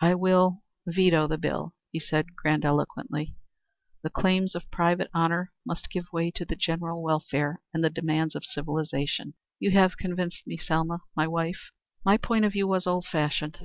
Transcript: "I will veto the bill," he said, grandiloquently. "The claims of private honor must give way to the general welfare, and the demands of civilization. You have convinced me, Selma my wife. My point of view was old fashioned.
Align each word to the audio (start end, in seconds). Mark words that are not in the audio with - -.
"I 0.00 0.14
will 0.14 0.62
veto 0.86 1.26
the 1.26 1.38
bill," 1.38 1.74
he 1.90 1.98
said, 1.98 2.36
grandiloquently. 2.36 3.34
"The 4.04 4.10
claims 4.10 4.54
of 4.54 4.70
private 4.70 5.10
honor 5.12 5.50
must 5.66 5.90
give 5.90 6.04
way 6.12 6.30
to 6.36 6.44
the 6.44 6.54
general 6.54 7.02
welfare, 7.02 7.60
and 7.74 7.82
the 7.82 7.90
demands 7.90 8.36
of 8.36 8.44
civilization. 8.44 9.34
You 9.58 9.72
have 9.72 9.96
convinced 9.98 10.46
me, 10.46 10.56
Selma 10.56 11.00
my 11.16 11.26
wife. 11.26 11.72
My 12.04 12.16
point 12.16 12.44
of 12.44 12.52
view 12.52 12.68
was 12.68 12.86
old 12.86 13.06
fashioned. 13.06 13.58